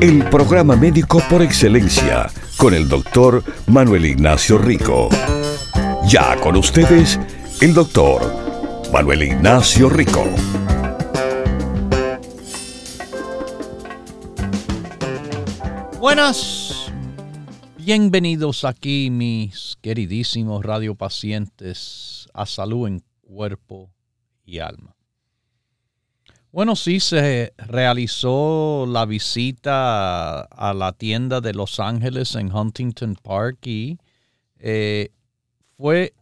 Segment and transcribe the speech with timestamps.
[0.00, 5.10] El programa médico por excelencia con el doctor Manuel Ignacio Rico.
[6.08, 7.20] Ya con ustedes,
[7.60, 8.22] el doctor
[8.90, 10.24] Manuel Ignacio Rico.
[15.98, 16.90] Buenas,
[17.76, 23.90] bienvenidos aquí mis queridísimos radiopacientes a salud en cuerpo
[24.46, 24.96] y alma.
[26.52, 33.64] Bueno, sí, se realizó la visita a la tienda de Los Ángeles en Huntington Park
[33.68, 33.98] y
[34.58, 35.10] eh,
[35.76, 36.12] fue,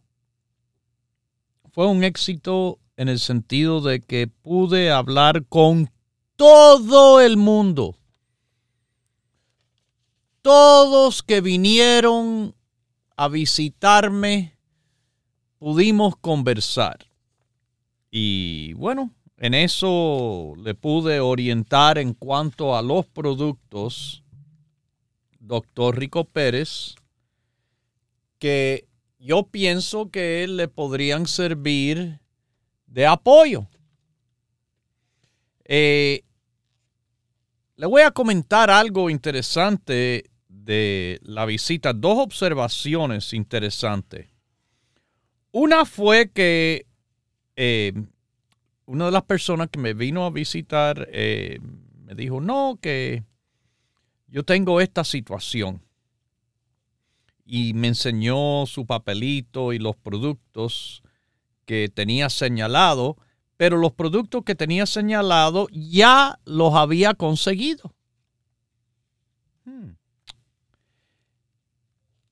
[1.71, 5.89] fue un éxito en el sentido de que pude hablar con
[6.35, 7.97] todo el mundo.
[10.43, 12.53] Todos que vinieron
[13.17, 14.59] a visitarme
[15.57, 17.09] pudimos conversar.
[18.11, 24.21] Y bueno, en eso le pude orientar en cuanto a los productos,
[25.39, 26.95] doctor Rico Pérez,
[28.37, 28.85] que
[29.17, 32.19] yo pienso que le podrían servir
[32.85, 33.67] de apoyo.
[35.63, 36.23] Eh,
[37.77, 44.27] le voy a comentar algo interesante de la visita, dos observaciones interesantes.
[45.51, 46.85] Una fue que
[47.55, 47.93] eh,
[48.89, 51.59] una de las personas que me vino a visitar eh,
[52.05, 53.23] me dijo, no, que
[54.27, 55.83] yo tengo esta situación.
[57.45, 61.03] Y me enseñó su papelito y los productos
[61.65, 63.15] que tenía señalado,
[63.57, 67.93] pero los productos que tenía señalado ya los había conseguido.
[69.65, 69.91] Hmm.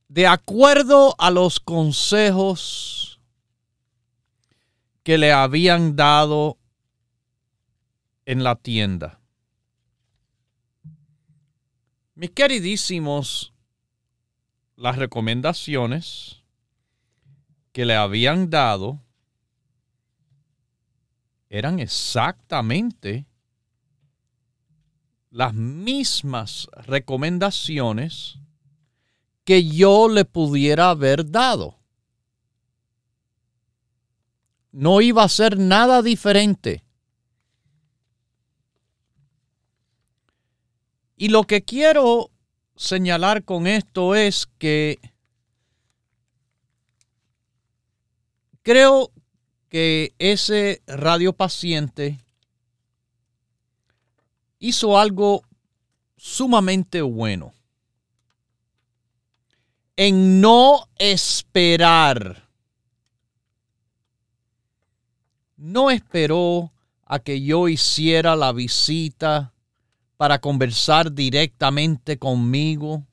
[0.07, 3.06] De acuerdo a los consejos
[5.07, 6.57] que le habían dado
[8.25, 9.21] en la tienda.
[12.13, 13.53] Mis queridísimos,
[14.75, 16.43] las recomendaciones
[17.71, 19.01] que le habían dado
[21.47, 23.25] eran exactamente
[25.29, 28.39] las mismas recomendaciones
[29.45, 31.76] que yo le pudiera haber dado.
[34.77, 36.83] No iba a ser nada diferente.
[41.15, 42.29] Y lo que quiero
[42.75, 44.99] señalar con esto es que
[48.61, 49.11] creo
[49.67, 52.19] que ese radiopaciente
[54.59, 55.41] hizo algo
[56.17, 57.51] sumamente bueno
[59.95, 62.46] en no esperar
[65.57, 66.71] no esperó
[67.05, 69.53] a que yo hiciera la visita
[70.15, 73.03] para conversar directamente conmigo.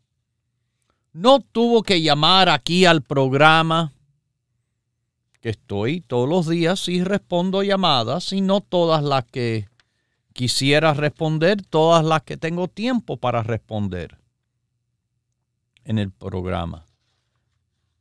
[1.13, 3.93] No tuvo que llamar aquí al programa,
[5.41, 9.69] que estoy todos los días y respondo llamadas, y no todas las que
[10.33, 14.19] quisiera responder, todas las que tengo tiempo para responder
[15.85, 16.87] en el programa.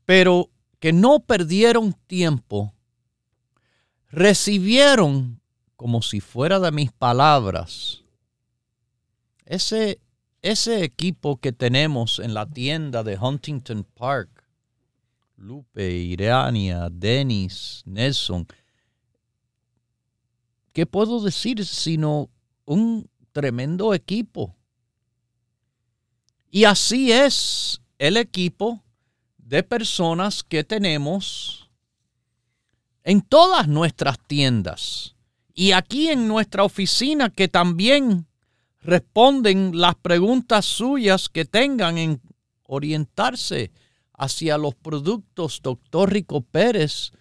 [0.06, 0.50] Pero
[0.80, 2.74] que no perdieron tiempo
[4.14, 5.42] recibieron
[5.76, 8.04] como si fuera de mis palabras
[9.44, 10.00] ese,
[10.44, 14.30] ese equipo que tenemos en la tienda de Huntington Park,
[15.36, 18.46] Lupe, Irania, Dennis, Nelson,
[20.74, 22.30] ¿qué puedo decir sino
[22.66, 24.56] un tremendo equipo?
[26.52, 28.84] Y así es el equipo
[29.40, 31.63] de personas que tenemos
[33.04, 35.16] en todas nuestras tiendas
[35.54, 38.28] y aquí en nuestra oficina que también
[38.82, 42.22] responden las preguntas suyas que tengan en
[42.64, 43.72] orientarse
[44.14, 47.12] hacia los productos Doctor Rico Pérez,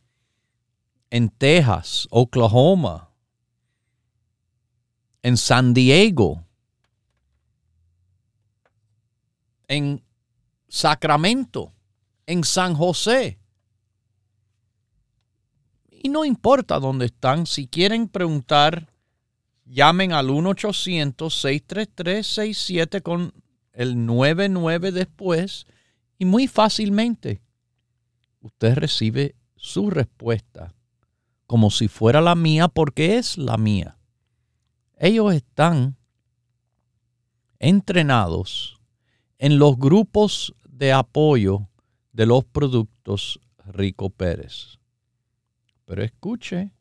[1.09, 3.09] en Texas, Oklahoma,
[5.23, 6.43] en San Diego,
[9.67, 10.03] en
[10.67, 11.73] Sacramento,
[12.27, 13.38] en San José.
[16.01, 18.87] Y no importa dónde están, si quieren preguntar,
[19.65, 23.33] llamen al 1-800-633-67 con
[23.73, 25.67] el 99 después
[26.17, 27.41] y muy fácilmente
[28.39, 30.73] usted recibe su respuesta
[31.45, 33.97] como si fuera la mía porque es la mía.
[34.97, 35.97] Ellos están
[37.59, 38.79] entrenados
[39.37, 41.67] en los grupos de apoyo
[42.13, 44.78] de los productos Rico Pérez.
[45.89, 46.71] Pero escuche,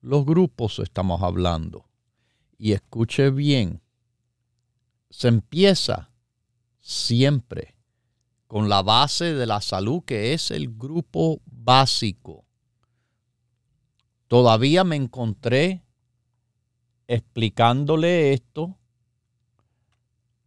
[0.00, 1.84] los grupos estamos hablando.
[2.56, 3.82] Y escuche bien,
[5.10, 6.10] se empieza
[6.80, 7.76] siempre
[8.46, 12.46] con la base de la salud que es el grupo básico.
[14.28, 15.84] Todavía me encontré
[17.06, 18.78] explicándole esto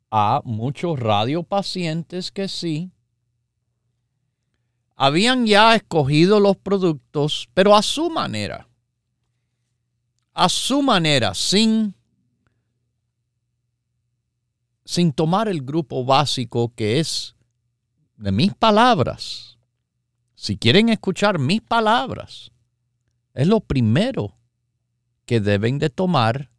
[0.10, 2.92] a muchos radiopacientes que sí
[5.04, 8.70] habían ya escogido los productos, pero a su manera.
[10.32, 11.96] A su manera, sin,
[14.86, 17.36] sin tomar el grupo básico que es
[18.16, 19.58] de mis palabras.
[20.36, 22.52] Si quieren escuchar mis palabras,
[23.34, 24.38] es lo primero
[25.26, 26.52] que deben de tomar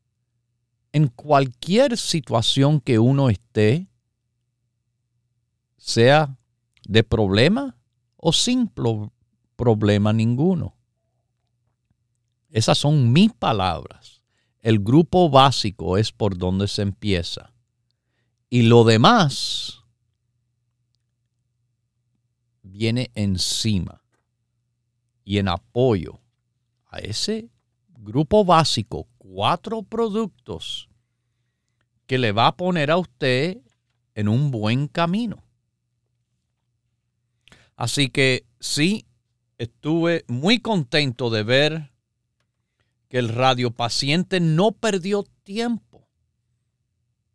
[0.91, 3.87] en cualquier situación que uno esté,
[5.77, 6.37] sea
[6.83, 7.77] de problema
[8.25, 8.71] o sin
[9.57, 10.77] problema ninguno.
[12.51, 14.23] Esas son mis palabras.
[14.61, 17.53] El grupo básico es por donde se empieza.
[18.49, 19.81] Y lo demás
[22.63, 24.05] viene encima
[25.25, 26.21] y en apoyo
[26.87, 27.51] a ese
[27.89, 30.89] grupo básico, cuatro productos
[32.07, 33.59] que le va a poner a usted
[34.15, 35.42] en un buen camino.
[37.83, 39.09] Así que sí,
[39.59, 41.93] estuve muy contento de ver
[43.09, 46.07] que el radiopaciente no perdió tiempo.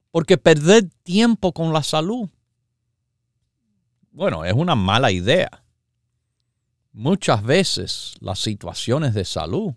[0.10, 2.30] Porque perder tiempo con la salud,
[4.12, 5.66] bueno, es una mala idea.
[6.94, 9.74] Muchas veces las situaciones de salud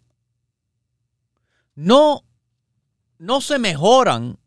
[1.75, 2.22] no,
[3.19, 4.38] no se mejoran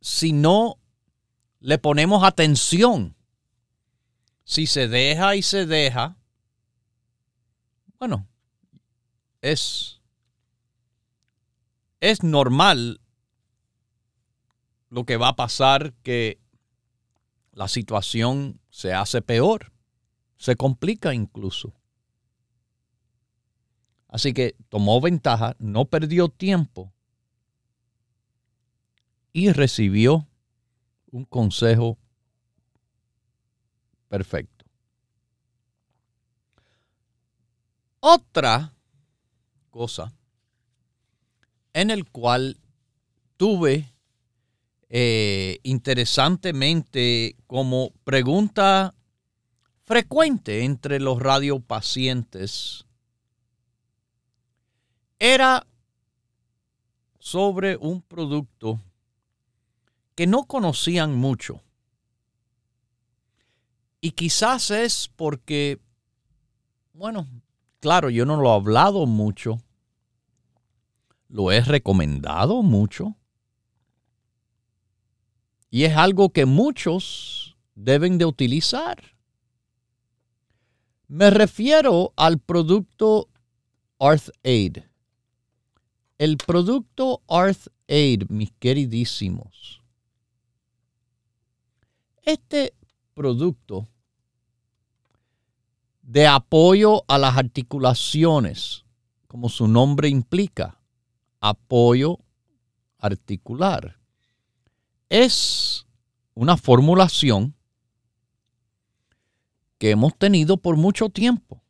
[0.00, 0.78] si no
[1.58, 3.15] le ponemos atención.
[4.46, 6.16] Si se deja y se deja,
[7.98, 8.28] bueno,
[9.40, 10.00] es,
[11.98, 13.00] es normal
[14.88, 16.40] lo que va a pasar que
[17.50, 19.72] la situación se hace peor,
[20.36, 21.74] se complica incluso.
[24.06, 26.92] Así que tomó ventaja, no perdió tiempo
[29.32, 30.28] y recibió
[31.10, 31.98] un consejo
[34.16, 34.64] perfecto.
[38.00, 38.72] Otra
[39.68, 40.10] cosa
[41.74, 42.56] en el cual
[43.36, 43.92] tuve
[44.88, 48.94] eh, interesantemente como pregunta
[49.84, 52.86] frecuente entre los radiopacientes
[55.18, 55.66] era
[57.18, 58.80] sobre un producto
[60.14, 61.65] que no conocían mucho.
[64.00, 65.80] Y quizás es porque,
[66.92, 67.26] bueno,
[67.80, 69.58] claro, yo no lo he hablado mucho,
[71.28, 73.16] lo he recomendado mucho,
[75.70, 79.16] y es algo que muchos deben de utilizar.
[81.08, 83.28] Me refiero al producto
[83.98, 84.78] Arth Aid.
[86.18, 89.82] El producto Arth Aid, mis queridísimos,
[92.22, 92.74] este
[93.16, 93.88] producto
[96.02, 98.84] de apoyo a las articulaciones,
[99.26, 100.78] como su nombre implica,
[101.40, 102.20] apoyo
[102.98, 103.98] articular,
[105.08, 105.86] es
[106.34, 107.54] una formulación
[109.78, 111.62] que hemos tenido por mucho tiempo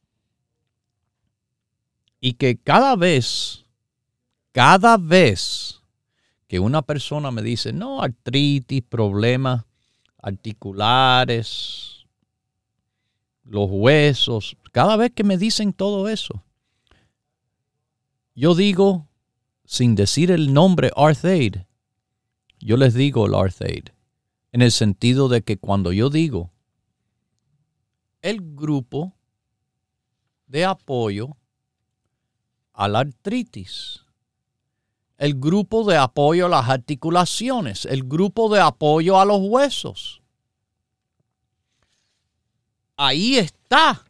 [2.20, 3.64] y que cada vez,
[4.50, 5.80] cada vez
[6.48, 9.65] que una persona me dice, no, artritis, problemas
[10.26, 12.04] articulares,
[13.44, 16.42] los huesos, cada vez que me dicen todo eso,
[18.34, 19.06] yo digo,
[19.64, 21.58] sin decir el nombre Arthaid,
[22.58, 23.90] yo les digo el Arthaid,
[24.50, 26.50] en el sentido de que cuando yo digo
[28.20, 29.14] el grupo
[30.48, 31.36] de apoyo
[32.72, 34.05] a la artritis,
[35.18, 40.22] el grupo de apoyo a las articulaciones, el grupo de apoyo a los huesos.
[42.96, 44.04] Ahí está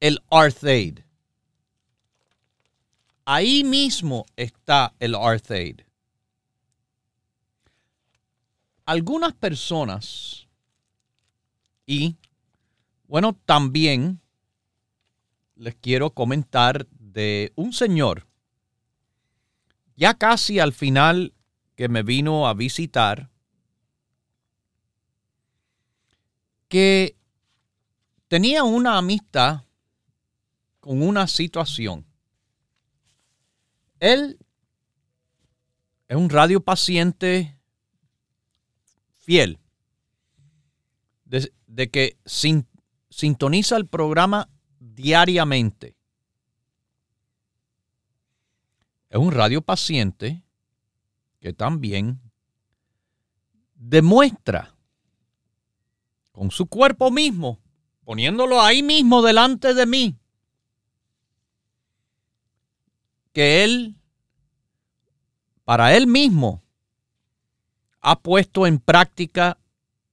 [0.00, 1.00] el Arthaid.
[3.24, 5.80] Ahí mismo está el Arthaid.
[8.86, 10.46] Algunas personas
[11.84, 12.16] y,
[13.06, 14.20] bueno, también
[15.56, 18.27] les quiero comentar de un señor,
[19.98, 21.34] ya casi al final
[21.74, 23.30] que me vino a visitar,
[26.68, 27.16] que
[28.28, 29.64] tenía una amistad
[30.78, 32.06] con una situación.
[33.98, 34.38] Él
[36.06, 37.58] es un radiopaciente
[39.16, 39.58] fiel,
[41.24, 42.18] de, de que
[43.10, 45.97] sintoniza el programa diariamente.
[49.10, 50.42] Es un radiopaciente
[51.40, 52.20] que también
[53.74, 54.74] demuestra
[56.32, 57.58] con su cuerpo mismo,
[58.04, 60.16] poniéndolo ahí mismo delante de mí,
[63.32, 63.96] que él,
[65.64, 66.62] para él mismo,
[68.00, 69.58] ha puesto en práctica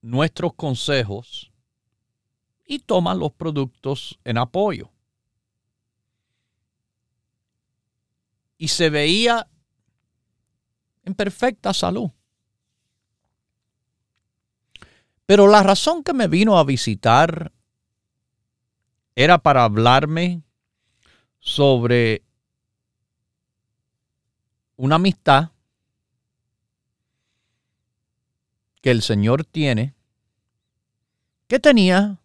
[0.02, 1.52] nuestros consejos
[2.66, 4.95] y toma los productos en apoyo.
[8.66, 9.48] Y se veía
[11.04, 12.10] en perfecta salud.
[15.28, 17.52] Pero la razón que me vino a visitar
[19.14, 20.42] era para hablarme
[21.38, 22.24] sobre
[24.78, 25.52] una amistad
[28.82, 29.94] que el Señor tiene,
[31.48, 32.20] que tenía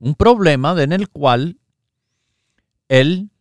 [0.00, 1.60] un problema en el cual
[2.88, 3.31] Él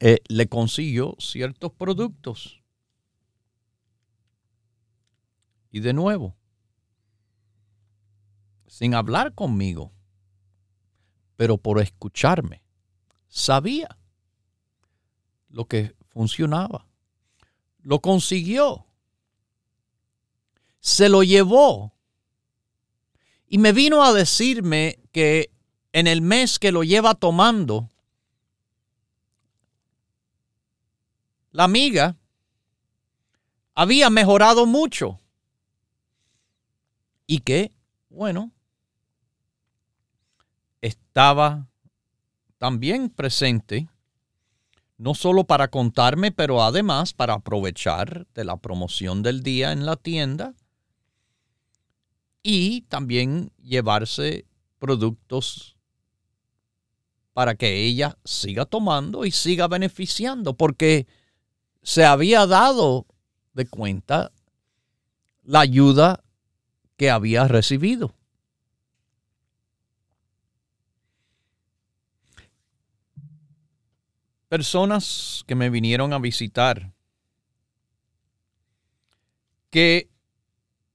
[0.00, 2.60] eh, le consiguió ciertos productos.
[5.70, 6.34] Y de nuevo,
[8.66, 9.92] sin hablar conmigo,
[11.36, 12.62] pero por escucharme,
[13.28, 13.96] sabía
[15.48, 16.86] lo que funcionaba.
[17.82, 18.86] Lo consiguió
[20.80, 21.92] se lo llevó
[23.46, 25.50] y me vino a decirme que
[25.92, 27.90] en el mes que lo lleva tomando,
[31.52, 32.16] la amiga
[33.74, 35.18] había mejorado mucho.
[37.26, 37.72] Y que,
[38.08, 38.52] bueno,
[40.80, 41.68] estaba
[42.58, 43.88] también presente,
[44.98, 49.96] no solo para contarme, pero además para aprovechar de la promoción del día en la
[49.96, 50.54] tienda
[52.42, 54.46] y también llevarse
[54.78, 55.76] productos
[57.32, 61.06] para que ella siga tomando y siga beneficiando, porque
[61.82, 63.06] se había dado
[63.52, 64.32] de cuenta
[65.42, 66.22] la ayuda
[66.96, 68.14] que había recibido.
[74.48, 76.92] Personas que me vinieron a visitar,
[79.70, 80.10] que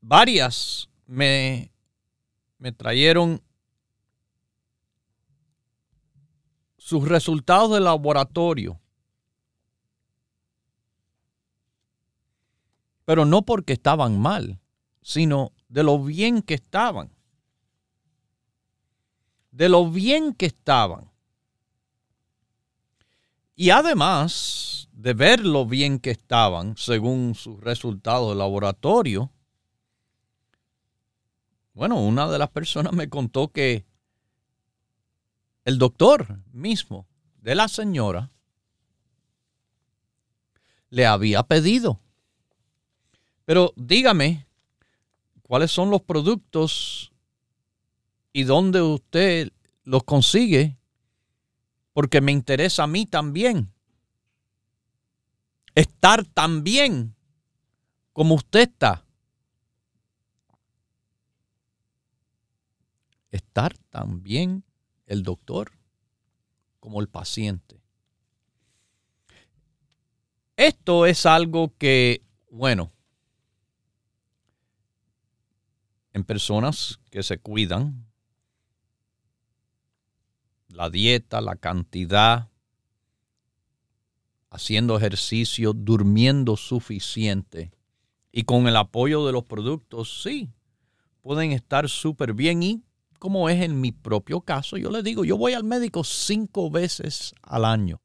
[0.02, 1.72] varias me,
[2.58, 3.42] me trajeron
[6.78, 8.80] sus resultados de laboratorio.
[13.06, 14.60] Pero no porque estaban mal,
[15.02, 17.12] sino de lo bien que estaban.
[19.52, 21.12] De lo bien que estaban.
[23.56, 29.32] Y además de ver lo bien que estaban, según sus resultados de laboratorio,
[31.74, 33.86] bueno, una de las personas me contó que
[35.66, 37.08] el doctor mismo
[37.42, 38.32] de la señora
[40.90, 42.00] le había pedido.
[43.46, 44.48] Pero dígame,
[45.42, 47.14] ¿cuáles son los productos
[48.34, 49.52] y dónde usted
[49.84, 50.78] los consigue?
[51.94, 53.72] Porque me interesa a mí también.
[55.74, 57.16] Estar tan bien
[58.12, 59.06] como usted está.
[63.36, 64.64] estar también
[65.06, 65.72] el doctor
[66.80, 67.82] como el paciente.
[70.58, 72.92] Esto es algo que, bueno,
[76.16, 78.08] en personas que se cuidan,
[80.70, 82.48] la dieta, la cantidad,
[84.50, 87.74] haciendo ejercicio, durmiendo suficiente.
[88.32, 90.54] Y con el apoyo de los productos, sí,
[91.22, 92.64] pueden estar súper bien.
[92.64, 92.82] Y
[93.20, 97.36] como es en mi propio caso, yo le digo, yo voy al médico cinco veces
[97.42, 98.02] al año.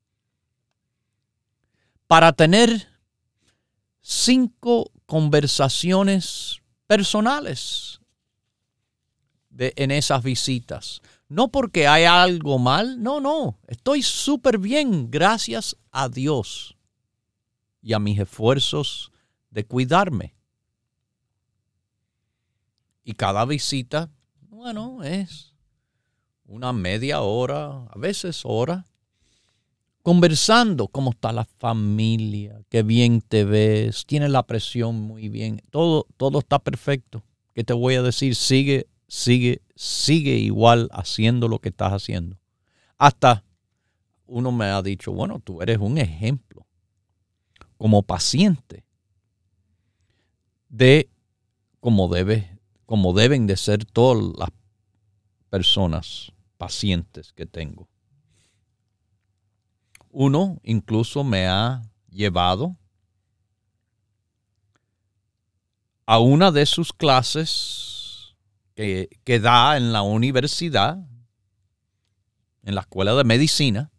[2.08, 2.88] Para tener
[4.00, 7.99] cinco conversaciones personales
[9.56, 11.00] en esas visitas.
[11.28, 16.76] No porque hay algo mal, no, no, estoy súper bien, gracias a Dios
[17.82, 19.12] y a mis esfuerzos
[19.50, 20.34] de cuidarme.
[23.04, 24.10] Y cada visita,
[24.48, 25.54] bueno, es
[26.46, 28.84] una media hora, a veces hora,
[30.02, 36.06] conversando cómo está la familia, qué bien te ves, tienes la presión muy bien, todo,
[36.16, 37.22] todo está perfecto.
[37.54, 38.34] ¿Qué te voy a decir?
[38.36, 42.38] Sigue, sigue, sigue igual haciendo lo que estás haciendo.
[42.96, 43.44] Hasta
[44.26, 46.64] uno me ha dicho, bueno, tú eres un ejemplo
[47.76, 48.84] como paciente
[50.68, 51.10] de
[51.80, 52.08] cómo
[52.86, 54.50] como deben de ser todas las
[55.48, 57.88] personas pacientes que tengo.
[60.10, 62.76] Uno incluso me ha llevado
[66.06, 67.89] a una de sus clases
[69.24, 70.98] que, da en la universidad,
[72.62, 73.90] en la escuela de medicina,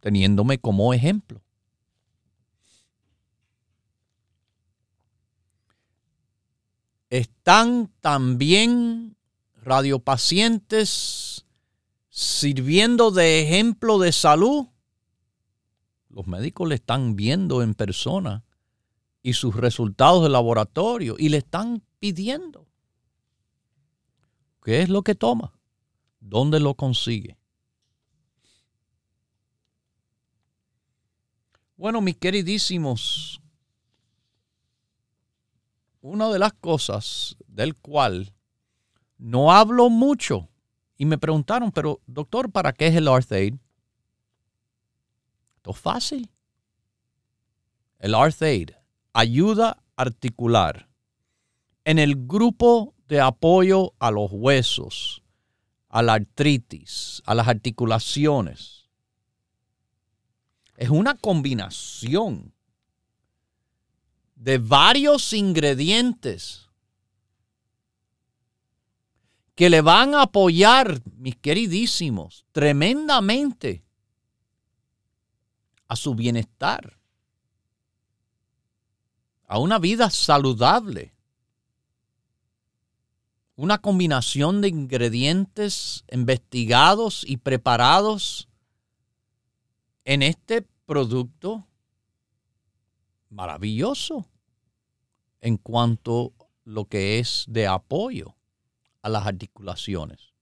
[0.00, 1.42] teniéndome como ejemplo.
[7.10, 9.16] están también
[9.62, 11.46] radiopacientes
[12.10, 14.66] sirviendo de ejemplo de salud.
[16.10, 18.44] Los médicos le están viendo en persona
[19.22, 22.66] y sus resultados de laboratorio y le están pidiendo.
[24.62, 25.52] ¿Qué es lo que toma?
[26.20, 27.38] ¿Dónde lo consigue?
[31.76, 33.40] Bueno, mis queridísimos
[36.00, 38.32] una de las cosas del cual
[39.16, 40.48] no hablo mucho
[40.96, 43.54] y me preguntaron, pero doctor, ¿para qué es el Arthaid?
[45.56, 46.30] Esto es fácil.
[47.98, 48.70] El Arthaid
[49.18, 50.88] ayuda articular
[51.84, 55.24] en el grupo de apoyo a los huesos,
[55.88, 58.88] a la artritis, a las articulaciones.
[60.76, 62.52] Es una combinación
[64.36, 66.68] de varios ingredientes
[69.56, 73.82] que le van a apoyar, mis queridísimos, tremendamente
[75.88, 76.97] a su bienestar,
[79.48, 81.14] a una vida saludable.
[83.56, 88.48] Una combinación de ingredientes investigados y preparados
[90.04, 91.66] en este producto
[93.30, 94.28] maravilloso
[95.40, 98.36] en cuanto a lo que es de apoyo
[99.02, 100.32] a las articulaciones.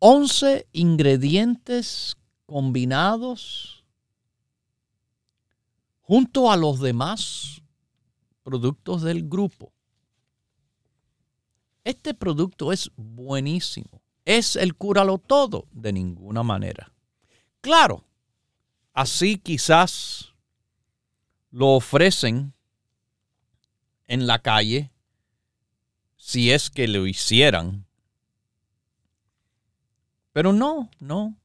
[0.00, 3.81] 11 ingredientes combinados
[6.12, 7.62] junto a los demás
[8.42, 9.72] productos del grupo.
[11.84, 14.02] Este producto es buenísimo.
[14.26, 15.68] ¿Es el cúralo todo?
[15.72, 16.92] De ninguna manera.
[17.62, 18.04] Claro,
[18.92, 20.34] Así quizás
[21.50, 22.52] lo ofrecen
[24.06, 24.92] en la calle
[26.18, 27.86] si es que lo hicieran.
[30.34, 31.38] Pero no, no.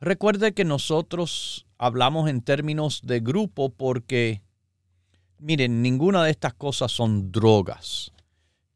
[0.00, 4.42] Recuerde que nosotros hablamos en términos de grupo porque,
[5.38, 8.10] miren, ninguna de estas cosas son drogas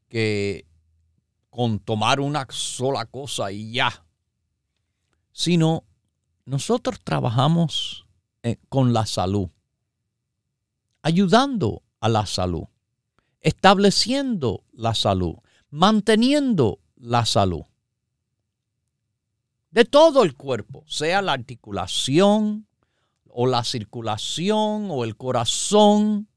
[0.09, 0.67] que
[1.49, 4.05] con tomar una sola cosa y ya,
[5.31, 5.85] sino
[6.45, 8.05] nosotros trabajamos
[8.43, 9.49] eh, con la salud,
[11.01, 12.65] ayudando a la salud,
[13.41, 15.37] estableciendo la salud,
[15.71, 17.63] manteniendo la salud.
[19.71, 22.68] De todo el cuerpo, sea la articulación
[23.31, 26.27] o la circulación o el corazón.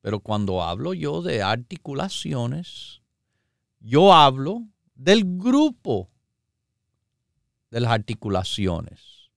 [0.00, 3.02] Pero cuando hablo yo de articulaciones,
[3.80, 6.10] yo hablo del grupo
[7.70, 9.30] de las articulaciones,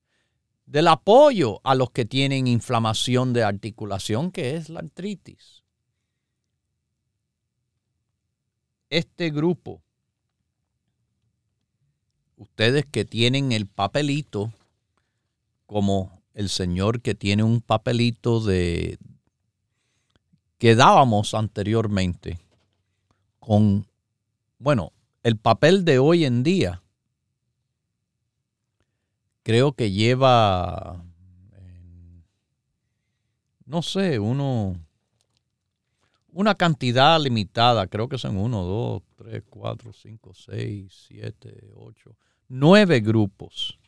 [0.66, 5.64] del apoyo a los que tienen inflamación de articulación, que es la artritis.
[8.90, 9.82] Este grupo,
[12.38, 14.52] ustedes que tienen el papelito,
[15.66, 18.98] como el señor que tiene un papelito de
[20.58, 22.40] que dábamos anteriormente
[23.40, 23.88] con,
[24.58, 26.82] bueno, el papel de hoy en día
[29.44, 31.06] creo que lleva
[33.66, 34.76] no sé, uno,
[36.32, 42.16] una cantidad limitada, creo que son uno, dos, tres, cuatro, cinco, seis, siete, ocho,
[42.48, 43.80] nueve grupos.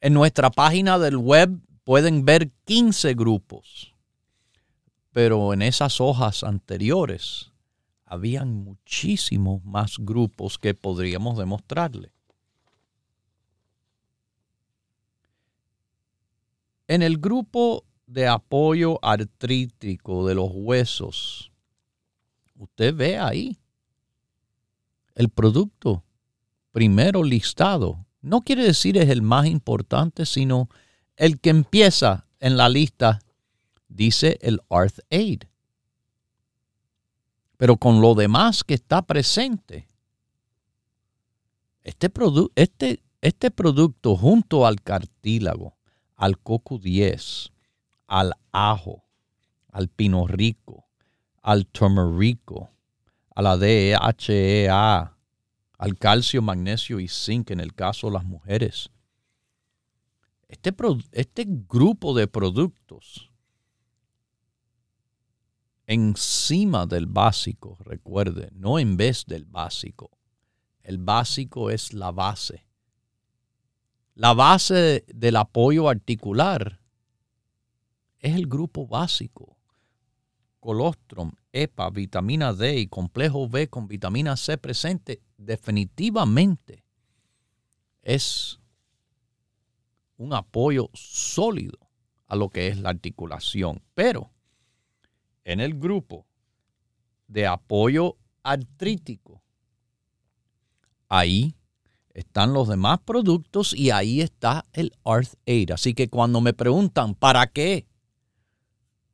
[0.00, 3.94] En nuestra página del web pueden ver 15 grupos,
[5.12, 7.52] pero en esas hojas anteriores
[8.04, 12.12] habían muchísimos más grupos que podríamos demostrarle.
[16.88, 21.50] En el grupo de apoyo artrítico de los huesos,
[22.54, 23.58] usted ve ahí
[25.16, 26.04] el producto
[26.70, 28.05] primero listado.
[28.26, 30.68] No quiere decir es el más importante, sino
[31.14, 33.20] el que empieza en la lista,
[33.86, 35.44] dice el Arth Aid.
[37.56, 39.88] Pero con lo demás que está presente,
[41.84, 42.10] este,
[42.56, 45.76] este, este producto junto al cartílago,
[46.16, 47.52] al coco 10,
[48.08, 49.04] al ajo,
[49.70, 50.88] al pino rico,
[51.42, 52.70] al turmerico,
[53.36, 55.15] a la DHEA,
[55.78, 58.90] al calcio, magnesio y zinc en el caso de las mujeres.
[60.48, 60.74] Este,
[61.12, 63.30] este grupo de productos
[65.86, 70.10] encima del básico, recuerde, no en vez del básico.
[70.82, 72.66] El básico es la base.
[74.14, 76.80] La base del apoyo articular
[78.18, 79.56] es el grupo básico.
[80.60, 86.84] Colostrum, EPA, vitamina D y complejo B con vitamina C presente definitivamente
[88.02, 88.60] es
[90.16, 91.78] un apoyo sólido
[92.26, 93.82] a lo que es la articulación.
[93.94, 94.30] Pero
[95.44, 96.26] en el grupo
[97.28, 99.42] de apoyo artrítico,
[101.08, 101.54] ahí
[102.14, 105.72] están los demás productos y ahí está el Arth Aid.
[105.72, 107.86] Así que cuando me preguntan, ¿para qué?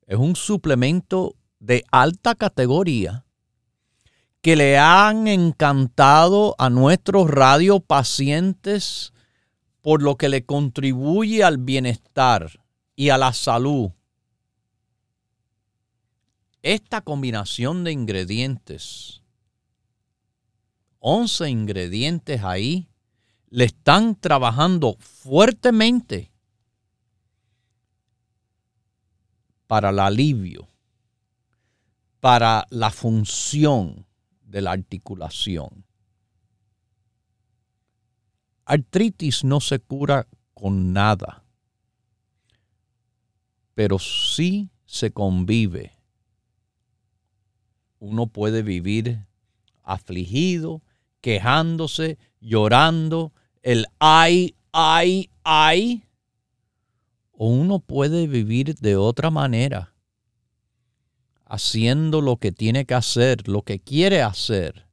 [0.06, 3.24] Es un suplemento de alta categoría
[4.42, 9.12] que le han encantado a nuestros radiopacientes
[9.80, 12.50] por lo que le contribuye al bienestar
[12.96, 13.92] y a la salud.
[16.60, 19.22] Esta combinación de ingredientes,
[20.98, 22.88] 11 ingredientes ahí,
[23.48, 26.32] le están trabajando fuertemente
[29.68, 30.66] para el alivio,
[32.18, 34.06] para la función
[34.52, 35.84] de la articulación.
[38.64, 41.44] Artritis no se cura con nada,
[43.74, 46.02] pero sí se convive
[48.02, 49.28] uno puede vivir
[49.84, 50.82] afligido,
[51.20, 56.02] quejándose, llorando, el ay, ay, ay.
[57.30, 59.91] O uno puede vivir de otra manera,
[61.52, 64.88] haciendo lo que tiene que hacer, lo que quiere hacer.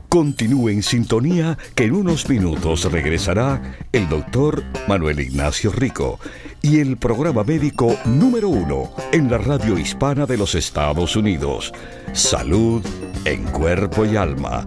[0.09, 6.19] Continúe en sintonía que en unos minutos regresará el doctor Manuel Ignacio Rico
[6.63, 11.75] y el programa médico número uno en la radio hispana de los Estados Unidos,
[12.15, 12.83] Salud
[13.27, 14.67] en Cuerpo y Alma.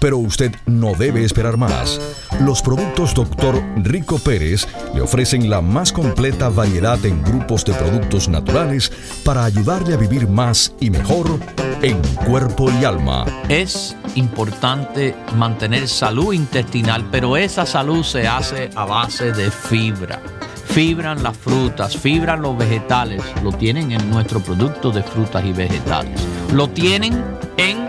[0.00, 2.00] Pero usted no debe esperar más.
[2.40, 3.62] Los productos Dr.
[3.76, 8.90] Rico Pérez le ofrecen la más completa variedad en grupos de productos naturales
[9.24, 11.38] para ayudarle a vivir más y mejor
[11.82, 13.26] en cuerpo y alma.
[13.48, 20.20] Es importante mantener salud intestinal, pero esa salud se hace a base de fibra.
[20.66, 26.20] Fibran las frutas, fibran los vegetales, lo tienen en nuestro producto de frutas y vegetales.
[26.52, 27.24] Lo tienen
[27.56, 27.88] en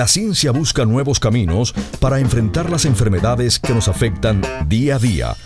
[0.00, 5.36] La ciencia busca nuevos caminos para enfrentar las enfermedades que nos afectan día a día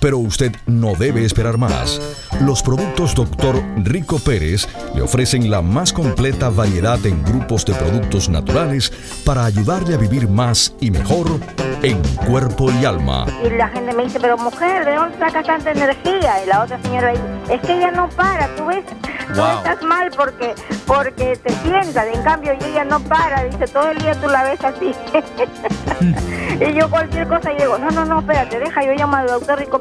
[0.00, 2.00] pero usted no debe esperar más.
[2.40, 3.62] Los productos Dr.
[3.78, 8.92] Rico Pérez le ofrecen la más completa variedad en grupos de productos naturales
[9.24, 11.28] para ayudarle a vivir más y mejor
[11.82, 13.26] en cuerpo y alma.
[13.44, 16.42] Y la gente me dice, pero mujer, ¿de dónde saca tanta energía?
[16.44, 18.84] Y la otra señora dice, es que ella no para, tú ves,
[19.34, 20.54] tú estás mal porque,
[20.86, 24.64] porque te sientas, en cambio ella no para, dice, todo el día tú la ves
[24.64, 24.92] así.
[26.64, 29.80] y yo cualquier cosa digo, no, no, no, espérate, deja, yo llamo al doctor Rico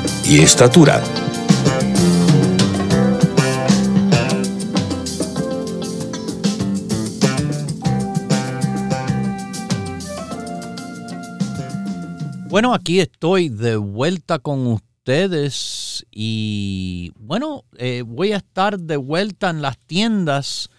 [0.39, 1.03] estatura.
[12.47, 19.49] Bueno, aquí estoy de vuelta con ustedes y bueno, eh, voy a estar de vuelta
[19.49, 20.69] en las tiendas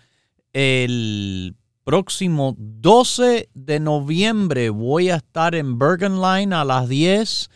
[0.53, 4.71] el próximo 12 de noviembre.
[4.71, 7.51] Voy a estar en Bergen Line a las 10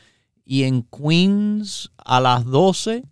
[0.47, 3.03] y en Queens a las 12.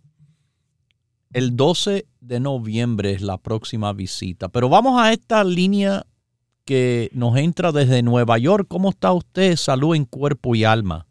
[1.33, 4.47] El 12 de noviembre es la próxima visita.
[4.47, 6.03] Pero vamos a esta línea
[6.65, 8.67] que nos entra desde Nueva York.
[8.69, 9.57] ¿Cómo está usted?
[9.57, 11.05] Salud en cuerpo y alma.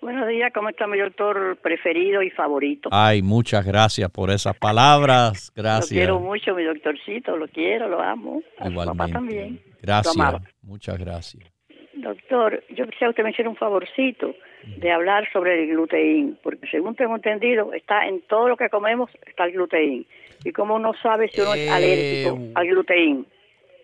[0.00, 2.88] Buenos días, ¿cómo está mi doctor preferido y favorito?
[2.90, 5.52] Ay, muchas gracias por esas palabras.
[5.56, 5.90] Gracias.
[5.90, 8.40] Lo quiero mucho, mi doctorcito, lo quiero, lo amo.
[8.58, 9.60] A papá también.
[9.82, 10.16] Gracias,
[10.62, 11.57] muchas gracias.
[12.00, 14.34] Doctor, yo quisiera usted me hiciera un favorcito
[14.76, 19.10] de hablar sobre el gluten, porque según tengo entendido, está en todo lo que comemos,
[19.26, 20.06] está el gluten.
[20.44, 23.26] ¿Y cómo uno sabe si uno es alérgico eh, al gluten?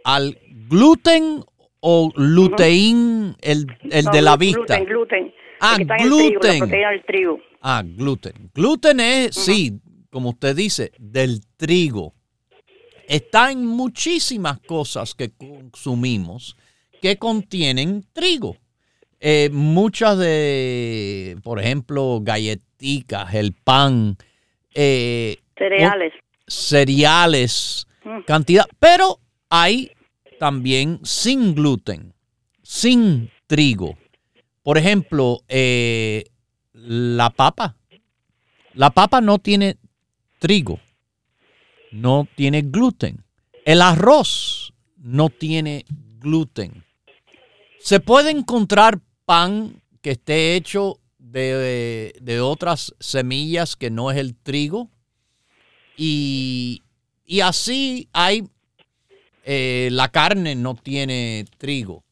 [0.04, 1.40] ¿Al gluten
[1.80, 4.78] o luteín, el, el de la vista?
[4.78, 5.34] Gluten, gluten.
[5.60, 7.02] Ah, gluten.
[7.06, 7.40] trigo.
[7.62, 8.50] Ah, gluten.
[8.54, 12.14] Gluten es, sí, como usted dice, del trigo.
[13.08, 16.56] Está en muchísimas cosas que consumimos
[17.04, 18.56] que contienen trigo.
[19.20, 24.16] Eh, muchas de, por ejemplo, galletitas, el pan.
[24.72, 26.14] Eh, cereales.
[26.46, 28.20] Cereales, mm.
[28.26, 28.64] cantidad.
[28.78, 29.90] Pero hay
[30.38, 32.14] también sin gluten,
[32.62, 33.98] sin trigo.
[34.62, 36.24] Por ejemplo, eh,
[36.72, 37.76] la papa.
[38.72, 39.76] La papa no tiene
[40.38, 40.80] trigo,
[41.92, 43.26] no tiene gluten.
[43.66, 45.84] El arroz no tiene
[46.18, 46.82] gluten.
[47.84, 54.88] Se puede encontrar pan que esté hecho de, otras semillas que no es el trigo.
[55.94, 56.80] Y,
[57.42, 58.48] así hay,
[59.44, 62.02] eh, la carne no tiene trigo.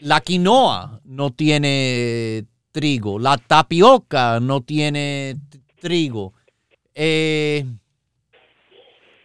[0.00, 3.18] La quinoa no tiene trigo.
[3.18, 5.38] La tapioca no tiene
[5.80, 6.34] trigo.
[6.94, 7.64] Eh,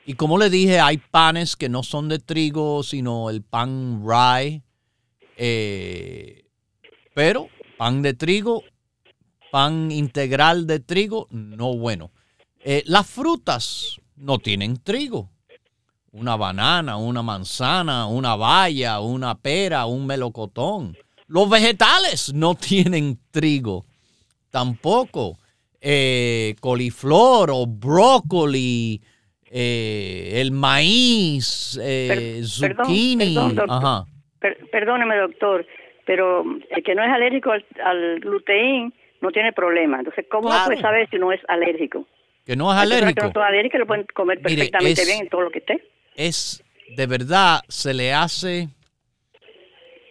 [0.06, 4.64] y como le dije, hay panes que no son de trigo, sino el pan rye.
[5.38, 6.45] Eh,
[7.13, 8.63] pero pan de trigo,
[9.52, 12.12] pan integral de trigo, no bueno.
[12.63, 15.30] Eh, las frutas no tienen trigo
[16.15, 20.98] una banana, una manzana, una baya, una pera, un melocotón.
[21.28, 23.86] Los vegetales no tienen trigo,
[24.50, 25.38] tampoco.
[25.88, 29.02] Eh, coliflor o brócoli,
[29.43, 31.78] eh, el maíz,
[32.43, 33.36] zucchini.
[34.72, 35.66] Perdóneme, doctor,
[36.06, 40.00] pero el que no es alérgico al, gluten no tiene problema.
[40.00, 42.08] Entonces, ¿cómo puede saber si no es alérgico?
[42.46, 43.22] Que no es alérgico.
[43.22, 45.82] Que no es alérgico, lo pueden comer perfectamente bien en todo lo que esté
[46.16, 46.64] es
[46.96, 48.70] de verdad, se le hace...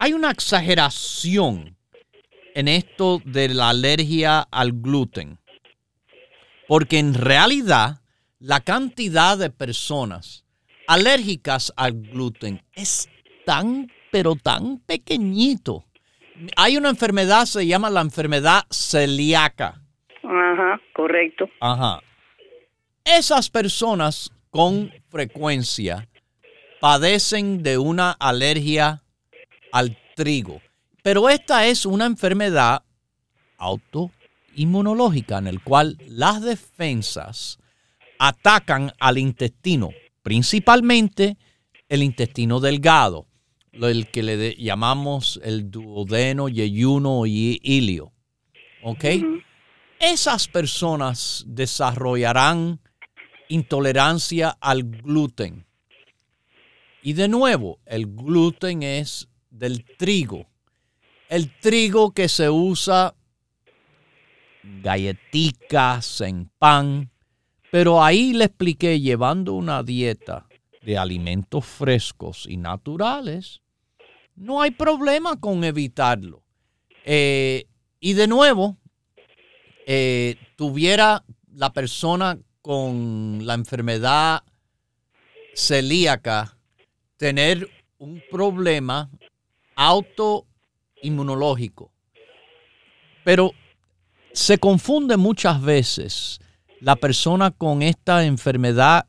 [0.01, 1.77] Hay una exageración
[2.55, 5.38] en esto de la alergia al gluten,
[6.68, 8.01] porque en realidad
[8.38, 10.44] la cantidad de personas
[10.87, 13.09] alérgicas al gluten es
[13.47, 15.87] tan, pero tan pequeñito.
[16.57, 19.83] Hay una enfermedad, se llama la enfermedad celíaca.
[20.22, 21.48] Ajá, correcto.
[21.61, 22.00] Ajá.
[23.05, 26.09] Esas personas con frecuencia
[26.81, 29.03] padecen de una alergia
[29.72, 30.61] al trigo.
[31.03, 32.84] Pero esta es una enfermedad
[33.59, 37.59] autoinmunológica en el cual las defensas
[38.20, 39.91] atacan al intestino,
[40.22, 41.36] principalmente
[41.88, 43.26] el intestino delgado,
[43.81, 48.12] el que le llamamos el duodeno, yeyuno y ilio.
[48.83, 49.05] ¿Ok?
[49.99, 52.81] Esas personas desarrollarán
[53.49, 55.66] intolerancia al gluten.
[57.03, 60.47] Y de nuevo, el gluten es del trigo.
[61.29, 63.14] El trigo que se usa
[64.83, 67.11] galletitas en pan.
[67.70, 70.47] Pero ahí le expliqué, llevando una dieta
[70.83, 73.62] de alimentos frescos y naturales,
[74.37, 76.43] no hay problema con evitarlo.
[77.05, 77.66] Eh,
[78.01, 78.76] y de nuevo,
[79.87, 81.24] eh, tuviera
[81.55, 84.43] la persona con la enfermedad
[85.55, 86.57] celíaca
[87.16, 87.68] tener
[87.99, 89.11] un problema
[89.76, 91.91] autoinmunológico.
[93.24, 93.53] Pero
[94.32, 96.39] se confunde muchas veces
[96.80, 99.07] la persona con esta enfermedad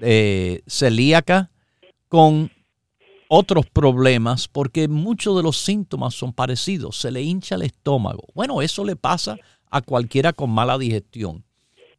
[0.00, 1.50] eh, celíaca
[2.08, 2.50] con
[3.34, 6.98] otros problemas porque muchos de los síntomas son parecidos.
[6.98, 8.24] Se le hincha el estómago.
[8.34, 9.38] Bueno, eso le pasa
[9.70, 11.42] a cualquiera con mala digestión.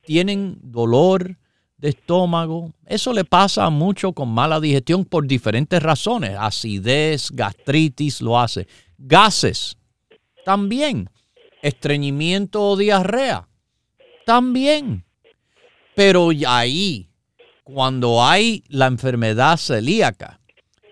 [0.05, 1.39] Tienen dolor
[1.77, 2.71] de estómago.
[2.85, 6.37] Eso le pasa a mucho con mala digestión por diferentes razones.
[6.37, 8.67] Acidez, gastritis lo hace.
[8.99, 9.75] Gases,
[10.45, 11.09] también.
[11.63, 13.47] Estreñimiento o diarrea,
[14.27, 15.03] también.
[15.95, 17.09] Pero ahí,
[17.63, 20.39] cuando hay la enfermedad celíaca,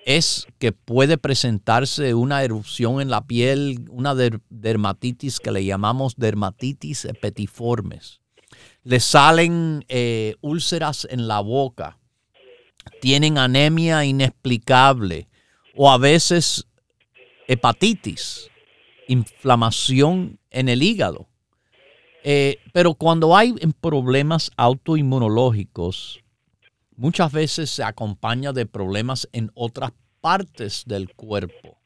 [0.05, 4.15] es que puede presentarse una erupción en la piel, una
[4.49, 8.19] dermatitis que le llamamos dermatitis epetiformes.
[8.83, 11.99] Le salen eh, úlceras en la boca,
[12.99, 15.27] tienen anemia inexplicable
[15.75, 16.65] o a veces
[17.47, 18.49] hepatitis,
[19.07, 21.27] inflamación en el hígado.
[22.23, 26.21] Eh, pero cuando hay problemas autoinmunológicos,
[27.01, 29.91] muchas veces se acompaña de problemas en otras
[30.21, 31.79] partes del cuerpo.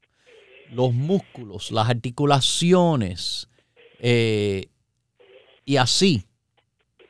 [0.71, 3.47] Los músculos, las articulaciones,
[3.99, 4.67] eh,
[5.63, 6.25] y así.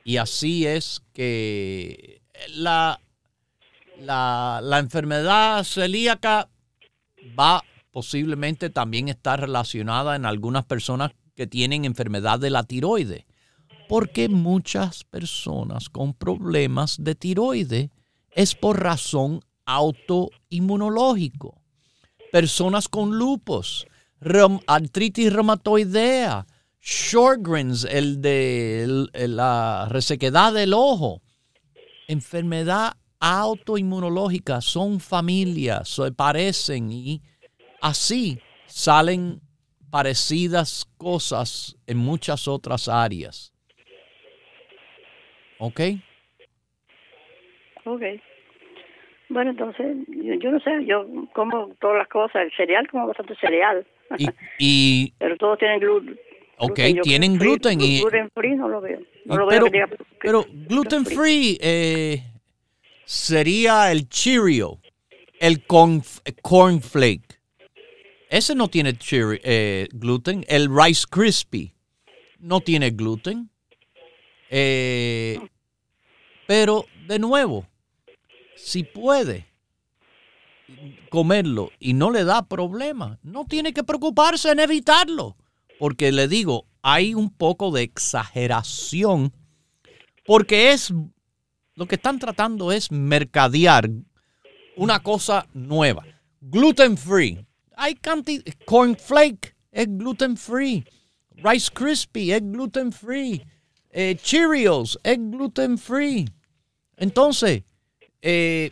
[0.04, 3.02] Y así es que la,
[3.98, 6.48] la, la enfermedad celíaca
[7.38, 13.26] va posiblemente también estar relacionada en algunas personas que tienen enfermedad de la tiroide
[13.88, 17.92] porque muchas personas con problemas de tiroide
[18.32, 21.62] es por razón autoinmunológico.
[22.32, 23.88] Personas con lupus,
[24.68, 26.46] artritis reumatoidea,
[26.82, 31.22] Sjogren's, el de la resequedad del ojo,
[32.08, 37.24] enfermedad autoinmunológica, son familias, se parecen y
[37.82, 39.42] así salen
[39.90, 43.55] parecidas cosas en muchas otras áreas.
[45.60, 45.82] ¿Ok?
[47.86, 48.02] Ok.
[49.30, 53.86] Bueno, entonces, yo, no sé, yo como todas las cosas, el cereal como bastante cereal.
[54.60, 56.20] Y, pero todos tienen gluten.
[56.58, 58.02] Ok, tienen gluten y...
[58.02, 59.00] Gluten free no lo veo.
[59.26, 59.88] No lo pero, veo
[60.22, 62.22] pero gluten free eh,
[63.04, 64.80] sería el Cheerio,
[65.40, 66.02] el corn,
[66.42, 67.40] cornflake.
[68.30, 68.94] Ese no tiene
[69.44, 70.46] eh, gluten.
[70.48, 71.74] El Rice Crispy
[72.40, 73.50] no tiene gluten.
[74.58, 75.38] Eh,
[76.48, 77.68] pero, de nuevo,
[78.56, 79.48] si puede
[81.10, 85.36] comerlo y no le da problema, no tiene que preocuparse en evitarlo.
[85.78, 89.34] Porque le digo, hay un poco de exageración.
[90.26, 90.94] Porque es
[91.74, 93.90] lo que están tratando es mercadear
[94.78, 96.06] una cosa nueva.
[96.40, 97.46] Gluten free.
[97.76, 98.46] Hay cantidad.
[98.66, 100.86] Cornflake es gluten free.
[101.32, 103.44] Rice Krispie es gluten free.
[103.98, 106.26] Eh, Cheerios es gluten free.
[106.98, 107.64] Entonces,
[108.22, 108.70] eh,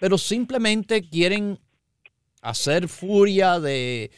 [0.00, 1.58] pero simplemente quieren
[2.40, 4.08] hacer furia de,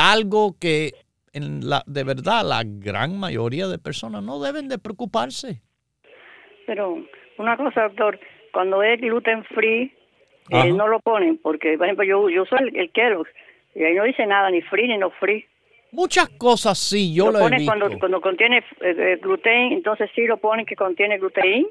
[0.00, 0.92] algo que
[1.34, 5.60] en la, de verdad la gran mayoría de personas no deben de preocuparse.
[6.66, 7.04] Pero
[7.36, 8.18] una cosa, doctor,
[8.50, 9.92] cuando es gluten free,
[10.48, 12.90] eh, no lo ponen, porque por ejemplo yo, yo soy el, el
[13.74, 15.44] y ahí no dice nada, ni free ni no free.
[15.94, 17.72] Muchas cosas sí, yo lo, lo he visto.
[17.78, 21.68] Cuando, cuando contiene eh, eh, gluten, entonces sí lo ponen que contiene gluten.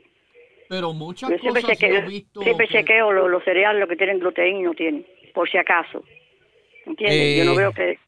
[0.70, 4.20] Pero muchas yo siempre cosas chequeo, he visto Siempre chequeo los, cereales, lo que tienen
[4.20, 6.06] gluten y no tienen, por si acaso.
[6.86, 7.38] ¿Entiendes?
[7.38, 8.00] Yo no veo que...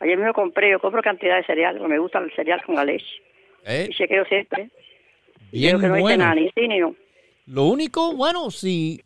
[0.00, 3.06] Ayer mismo compré, yo compro cantidad de cereal, me gusta el cereal con la leche.
[3.64, 3.86] ¿Eh?
[3.88, 4.68] Y chequeo siempre.
[5.50, 6.24] Bien que no bueno.
[6.24, 6.94] Nada, ni sí ni no.
[7.46, 9.00] Lo único, bueno, si,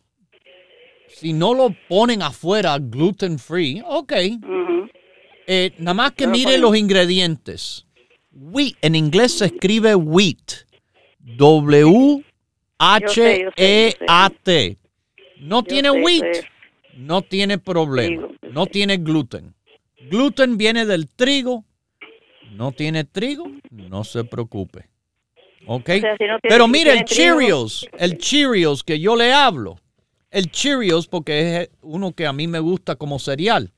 [1.07, 4.13] si no lo ponen afuera gluten free, ok.
[5.49, 7.85] Eh, nada más que mire los ingredientes.
[8.31, 10.67] Wheat, en inglés se escribe wheat.
[11.37, 12.27] W-H-E-A-T.
[15.39, 16.45] No tiene wheat,
[16.97, 18.27] no tiene problema.
[18.51, 19.55] No tiene gluten.
[20.09, 21.63] Gluten viene del trigo.
[22.51, 24.89] No tiene trigo, no se preocupe.
[25.65, 25.89] ¿Ok?
[26.41, 29.79] Pero mire, el Cheerios, el Cheerios que yo le hablo,
[30.31, 33.71] el Cheerios porque es uno que a mí me gusta como cereal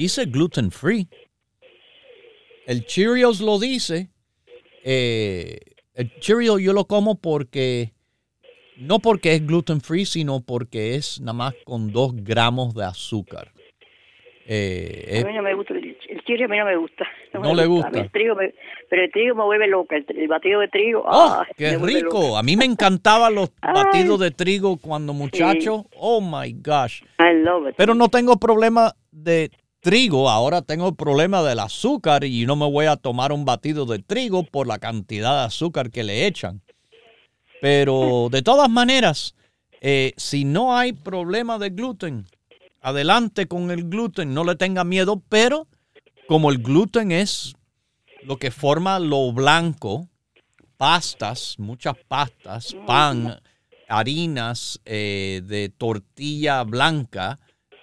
[0.00, 1.08] dice gluten free.
[2.66, 4.08] El Cheerios lo dice.
[4.82, 5.58] Eh,
[5.94, 7.92] el Cheerios yo lo como porque,
[8.78, 13.52] no porque es gluten free, sino porque es nada más con dos gramos de azúcar.
[14.46, 17.06] Eh, a mí no me gusta, el, chile a mí no me gusta.
[17.34, 18.00] No, le gusta.
[18.00, 18.36] El trigo
[18.88, 21.04] pero el trigo me vuelve loca, el, batido de trigo.
[21.06, 22.36] ¡Oh, qué rico!
[22.36, 25.84] A mí me encantaban los batidos de trigo cuando muchacho.
[25.94, 27.02] Oh, my gosh.
[27.20, 27.76] I love it.
[27.76, 29.50] Pero no tengo problema de
[29.80, 33.86] trigo, ahora tengo el problema del azúcar y no me voy a tomar un batido
[33.86, 36.62] de trigo por la cantidad de azúcar que le echan.
[37.60, 39.34] Pero de todas maneras,
[39.80, 42.26] eh, si no hay problema de gluten,
[42.80, 45.66] adelante con el gluten, no le tenga miedo, pero
[46.28, 47.54] como el gluten es
[48.22, 50.08] lo que forma lo blanco,
[50.76, 53.40] pastas, muchas pastas, pan,
[53.88, 57.38] harinas eh, de tortilla blanca,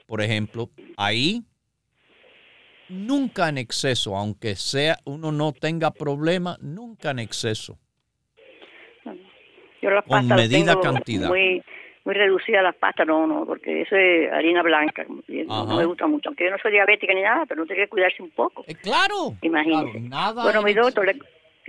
[0.05, 1.43] por ejemplo, ahí
[2.89, 7.77] nunca en exceso, aunque sea uno no tenga problema, nunca en exceso.
[9.81, 11.29] Yo las con medida cantidad.
[11.29, 11.63] Muy,
[12.03, 16.29] muy reducida las pastas, no, no, porque eso es harina blanca, no, me gusta mucho.
[16.29, 18.63] Aunque yo no soy diabética ni nada, pero uno tiene que cuidarse un poco.
[18.67, 19.35] Eh, claro.
[19.41, 20.09] Imagínese.
[20.33, 21.17] bueno, mi doctor, le,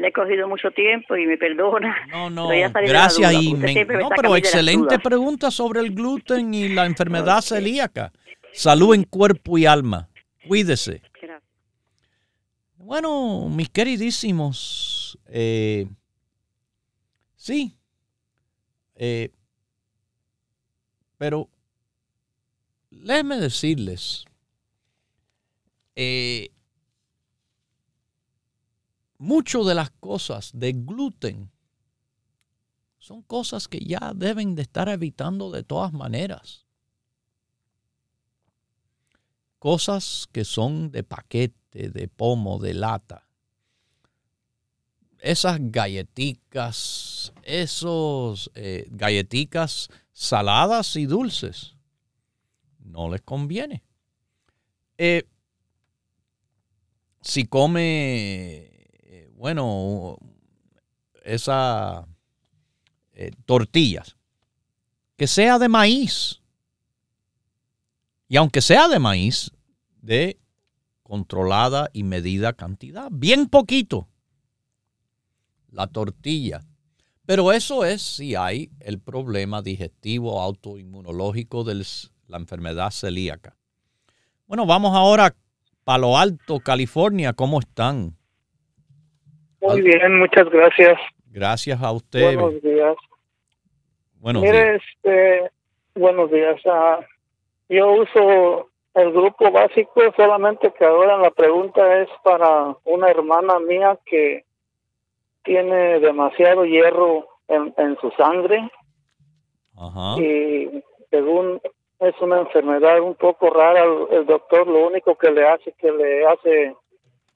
[0.07, 2.07] he cogido mucho tiempo y me perdona.
[2.09, 3.33] No, no, gracias.
[3.35, 8.13] y no, pero excelente pregunta sobre el gluten y la enfermedad celíaca.
[8.53, 10.09] Salud en cuerpo y alma.
[10.47, 11.03] Cuídese.
[12.89, 15.91] Bueno, mis queridísimos, eh,
[17.37, 17.79] sí,
[18.95, 19.31] eh,
[21.19, 21.51] pero
[22.91, 24.25] déjenme decirles,
[25.97, 26.49] eh,
[29.19, 31.53] mucho de las cosas de gluten
[32.97, 36.67] son cosas que ya deben de estar evitando de todas maneras.
[39.59, 43.27] Cosas que son de paquete, de pomo, de lata.
[45.21, 51.77] Esas galletitas, esos eh, galletitas saladas y dulces,
[52.79, 53.83] no les conviene.
[54.97, 55.25] Eh,
[57.21, 58.71] si come,
[59.03, 60.19] eh, bueno,
[61.25, 62.07] esas
[63.45, 64.17] tortillas,
[65.17, 66.41] que sea de maíz,
[68.29, 69.51] y aunque sea de maíz,
[70.01, 70.39] de
[71.09, 74.09] controlada y medida cantidad, bien poquito.
[75.73, 76.61] La tortilla.
[77.25, 81.83] Pero eso es si hay el problema digestivo autoinmunológico de
[82.27, 83.57] la enfermedad celíaca.
[84.47, 85.35] Bueno, vamos ahora a
[85.85, 87.33] Palo Alto, California.
[87.33, 88.15] ¿Cómo están?
[89.63, 90.99] Muy bien, muchas gracias.
[91.27, 92.35] Gracias a usted.
[92.35, 92.97] Buenos días.
[94.21, 94.83] Buenos días.
[94.83, 95.51] Este,
[95.95, 96.61] buenos días.
[96.67, 97.01] Ah,
[97.69, 98.68] yo uso
[98.99, 104.45] el grupo básico, solamente que ahora la pregunta es para una hermana mía que
[105.45, 108.71] tiene demasiado hierro en, en su sangre
[109.77, 110.21] Ajá.
[110.21, 111.61] y según
[112.01, 116.27] es una enfermedad un poco rara, el, doctor lo único que le hace que le
[116.27, 116.77] hace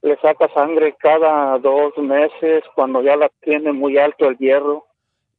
[0.02, 4.84] le saca sangre cada dos meses cuando ya la tiene muy alto el hierro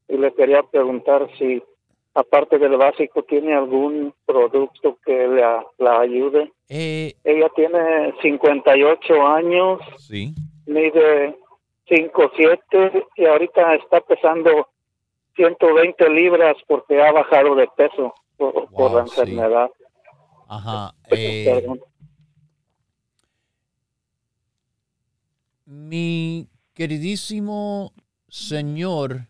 [0.07, 1.61] y le quería preguntar si
[2.13, 6.51] aparte del básico, ¿tiene algún producto que la, la ayude?
[6.69, 10.33] Eh, Ella tiene 58 años, sí.
[10.65, 11.35] mide
[11.89, 14.67] 5'7 y ahorita está pesando
[15.35, 19.71] 120 libras porque ha bajado de peso por, la enfermedad.
[20.47, 20.93] Ajá.
[21.09, 21.67] Eh,
[25.65, 27.93] mi queridísimo
[28.27, 29.27] señor,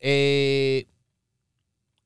[0.00, 0.86] eh,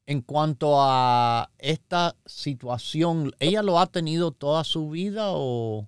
[0.06, 5.86] en cuanto a esta situación, ¿ella lo ha tenido toda su vida o,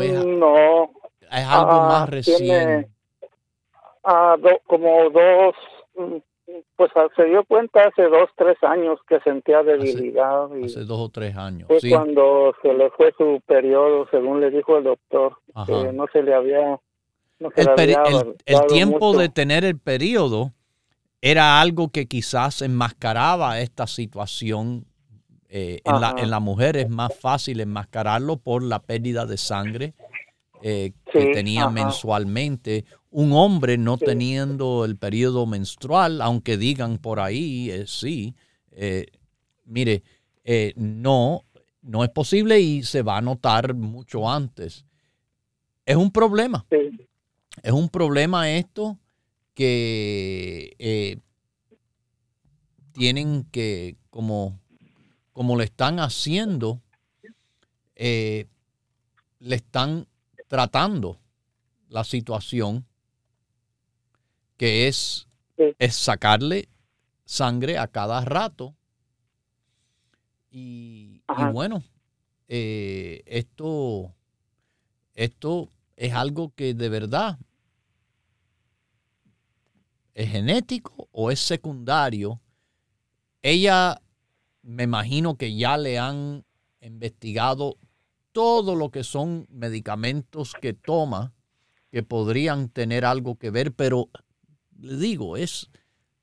[0.00, 0.84] es, no,
[1.22, 2.88] es algo ah, más reciente?
[4.04, 5.54] Ah, como dos,
[6.76, 10.48] pues se dio cuenta hace dos, tres años que sentía debilidad.
[10.64, 11.66] Hace, dos o tres años.
[11.66, 16.22] Fue cuando se le fue su periodo, según le dijo el doctor, que no se
[16.22, 16.78] le había...
[17.40, 20.52] el, tiempo de tener el periodo
[21.20, 24.86] era algo que quizás enmascaraba esta situación.
[25.50, 29.94] Eh, en, la, en, la, mujer es más fácil enmascararlo por la pérdida de sangre
[30.62, 32.84] eh, que tenía mensualmente.
[33.10, 38.34] Un hombre no teniendo el periodo menstrual, aunque digan por ahí, eh, sí,
[39.64, 40.02] mire,
[40.76, 41.44] no,
[41.80, 44.84] no es posible y se va a notar mucho antes.
[45.86, 46.66] Es un problema.
[47.62, 48.98] Es un problema esto
[49.58, 51.18] que eh,
[52.92, 54.56] tienen que, como,
[55.32, 56.80] como le están haciendo,
[57.96, 58.46] eh,
[59.40, 60.06] le están
[60.46, 61.18] tratando
[61.88, 62.86] la situación,
[64.56, 66.68] que es, es sacarle
[67.24, 68.76] sangre a cada rato.
[70.52, 71.82] Y, y bueno,
[72.46, 74.14] eh, esto,
[75.14, 77.40] esto es algo que de verdad
[80.18, 82.40] es genético o es secundario.
[83.40, 84.00] Ella,
[84.62, 86.44] me imagino que ya le han
[86.80, 87.76] investigado
[88.32, 91.34] todo lo que son medicamentos que toma
[91.92, 94.08] que podrían tener algo que ver, pero
[94.76, 95.70] le digo, es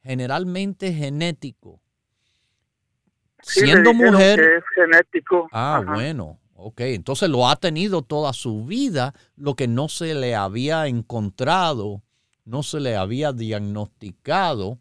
[0.04, 1.80] generalmente genético.
[3.41, 4.41] Siendo mujer.
[4.41, 5.48] es genético.
[5.54, 6.38] Ah, bueno.
[6.54, 12.02] Ok, entonces lo ha tenido toda su vida, lo que no se le había encontrado,
[12.46, 14.80] no se le había diagnosticado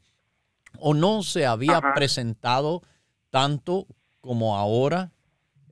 [0.78, 2.82] o no se había presentado
[3.30, 3.86] tanto
[4.20, 5.10] como ahora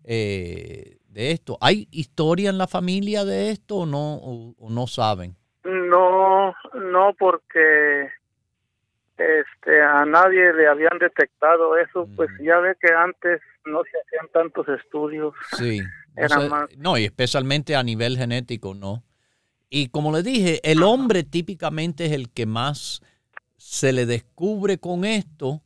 [0.04, 1.58] eh, de esto.
[1.60, 5.36] ¿Hay historia en la familia de esto o no, o no saben?
[5.64, 8.08] No, no, porque
[9.16, 12.44] este, a nadie le habían detectado eso, pues mm.
[12.44, 15.34] ya ve que antes no se hacían tantos estudios.
[15.56, 15.80] Sí.
[16.76, 19.02] No, y especialmente a nivel genético, ¿no?
[19.74, 23.00] Y como le dije, el hombre típicamente es el que más
[23.56, 25.62] se le descubre con esto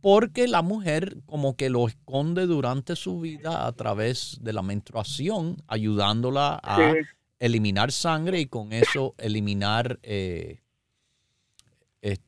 [0.00, 5.62] porque la mujer como que lo esconde durante su vida a través de la menstruación,
[5.66, 6.94] ayudándola a
[7.38, 10.60] eliminar sangre y con eso eliminar eh,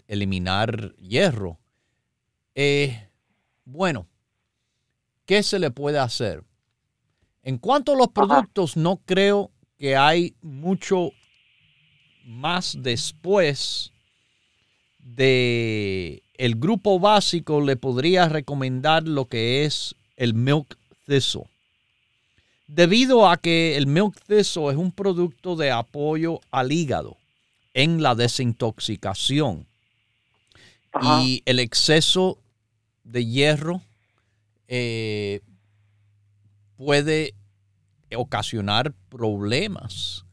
[0.07, 1.61] eliminar hierro.
[2.55, 3.09] Eh,
[3.65, 4.07] bueno,
[5.25, 6.45] ¿qué se le puede hacer?
[7.43, 11.13] En cuanto a los productos, no creo que hay mucho
[12.27, 13.91] más después
[14.99, 20.77] de el grupo básico le podría recomendar lo que es el milk
[21.07, 21.45] thistle.
[22.67, 27.17] Debido a que el milk thistle es un producto de apoyo al hígado
[27.73, 29.67] en la desintoxicación.
[31.23, 32.37] Y el exceso
[33.05, 33.81] de hierro
[34.69, 35.41] eh,
[36.77, 37.35] puede
[38.17, 40.25] ocasionar problemas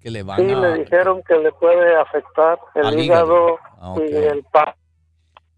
[0.00, 0.60] que le van sí, a...
[0.60, 4.74] le dijeron que le puede afectar el hígado, ah, y el pan.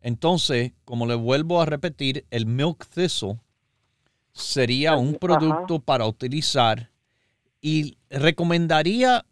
[0.00, 3.40] Entonces, como le vuelvo a repetir, el milk thistle
[4.32, 6.90] sería un producto para utilizar
[7.60, 9.24] y recomendaría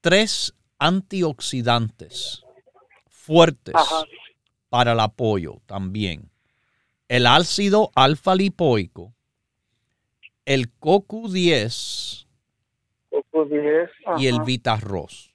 [0.00, 2.44] tres antioxidantes
[3.08, 3.74] fuertes
[4.68, 6.30] para el apoyo también.
[7.08, 9.12] El ácido alfa lipoico,
[10.44, 12.26] el CoQ10,
[14.18, 15.34] y el Vitarros.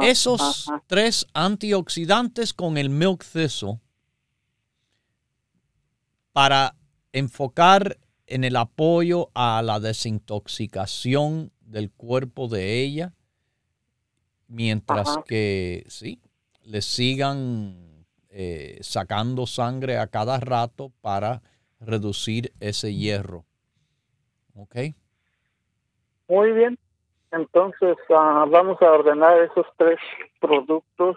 [0.00, 3.80] Esos tres antioxidantes con el milk thistle
[6.32, 6.74] para
[7.12, 13.12] enfocar en el apoyo a la desintoxicación del cuerpo de ella,
[14.46, 16.20] mientras que sí,
[16.62, 21.42] le sigan eh, sacando sangre a cada rato para
[21.84, 23.44] reducir ese hierro.
[24.54, 24.76] ¿Ok?
[26.28, 26.78] Muy bien.
[27.30, 29.98] Entonces ah, vamos a ordenar esos tres
[30.40, 31.16] productos.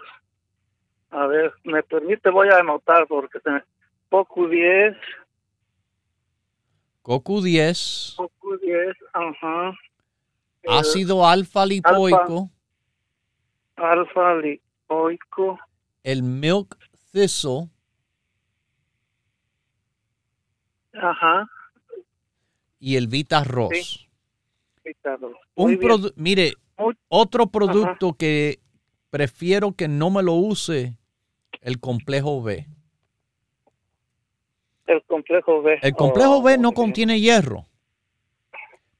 [1.10, 3.38] A ver, me permite, voy a anotar porque
[4.08, 4.96] poco 10.
[7.02, 8.14] Cocu 10.
[8.16, 9.72] Cocu 10, ajá.
[10.66, 12.50] Ácido alfa lipoico.
[13.76, 15.58] Alfa, lipoico.
[16.02, 16.76] El milk
[17.12, 17.68] thistle.
[21.00, 21.48] Ajá.
[22.78, 24.06] Y el Vita Ross.
[25.54, 25.78] Un
[26.16, 26.52] mire,
[27.08, 28.60] otro producto que
[29.10, 30.96] prefiero que no me lo use,
[31.62, 32.66] el complejo B.
[34.86, 35.78] El complejo B.
[35.82, 37.66] El complejo B no contiene hierro,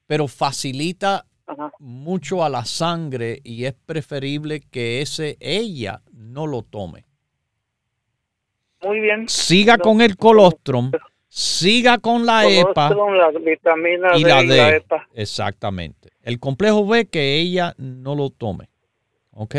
[0.07, 1.27] pero facilita
[1.79, 7.05] mucho a la sangre y es preferible que ese ella no lo tome.
[8.83, 9.29] Muy bien.
[9.29, 10.91] Siga con el colostrum,
[11.37, 14.83] siga con la EPA la vitamina y la D.
[15.13, 16.09] Exactamente.
[16.23, 18.71] El complejo B que ella no lo tome.
[19.33, 19.57] ¿Ok?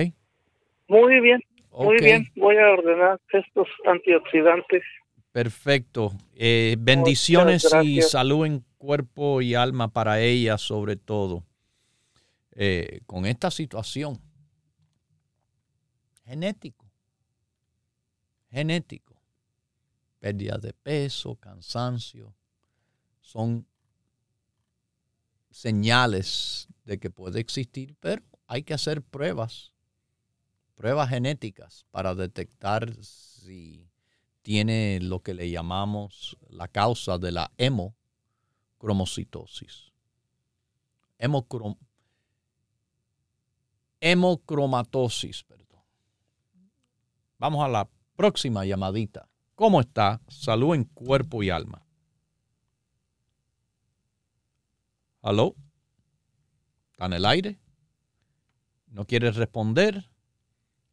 [0.88, 1.40] Muy bien.
[1.72, 2.26] Muy bien.
[2.36, 4.82] Voy a ordenar estos antioxidantes.
[5.32, 6.14] Perfecto.
[6.34, 11.44] Eh, bendiciones y salud en cuerpo y alma para ella sobre todo.
[12.56, 14.18] Eh, con esta situación.
[16.26, 16.88] Genético.
[18.50, 19.17] Genético.
[20.20, 22.36] Pérdida de peso, cansancio.
[23.22, 23.66] Son
[25.50, 29.74] señales de que puede existir, pero hay que hacer pruebas,
[30.76, 33.90] pruebas genéticas para detectar si
[34.42, 39.94] tiene lo que le llamamos la causa de la hemocromocitosis.
[41.18, 41.78] Hemocrom
[44.00, 45.44] hemocromatosis.
[45.44, 45.82] Perdón.
[47.38, 49.28] Vamos a la próxima llamadita.
[49.58, 50.22] ¿Cómo está?
[50.28, 51.84] Salud en cuerpo y alma.
[55.24, 55.56] ¿Aló?
[56.92, 57.60] ¿Está en el aire?
[58.86, 60.12] ¿No quieres responder?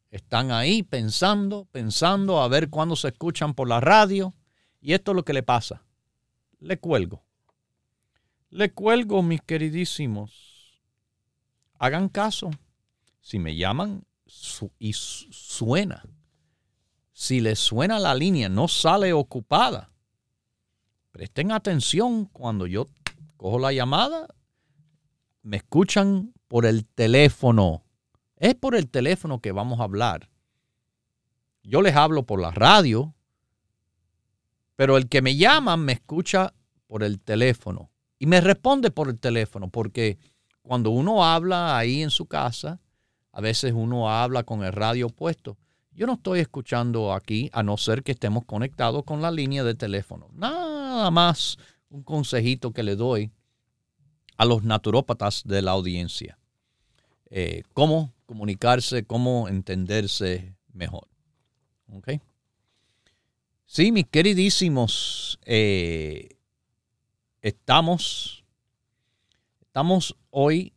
[0.09, 4.33] Están ahí pensando, pensando a ver cuándo se escuchan por la radio.
[4.81, 5.85] Y esto es lo que le pasa.
[6.57, 7.23] Le cuelgo.
[8.49, 10.81] Le cuelgo, mis queridísimos.
[11.77, 12.49] Hagan caso.
[13.21, 14.07] Si me llaman
[14.79, 16.03] y suena,
[17.17, 19.89] si les suena la línea, no sale ocupada.
[21.11, 22.87] Presten atención cuando yo
[23.37, 24.27] cojo la llamada.
[25.41, 27.85] Me escuchan por el teléfono.
[28.35, 30.29] Es por el teléfono que vamos a hablar.
[31.63, 33.15] Yo les hablo por la radio,
[34.75, 36.53] pero el que me llama me escucha
[36.85, 40.19] por el teléfono y me responde por el teléfono, porque
[40.61, 42.81] cuando uno habla ahí en su casa,
[43.31, 45.57] a veces uno habla con el radio puesto.
[45.95, 49.75] Yo no estoy escuchando aquí a no ser que estemos conectados con la línea de
[49.75, 50.27] teléfono.
[50.33, 51.57] Nada más
[51.89, 53.31] un consejito que le doy
[54.35, 56.37] a los naturópatas de la audiencia.
[57.29, 61.07] Eh, cómo comunicarse, cómo entenderse mejor.
[61.93, 62.09] ¿Ok?
[63.65, 66.37] Sí, mis queridísimos, eh,
[67.41, 68.43] estamos,
[69.61, 70.73] estamos hoy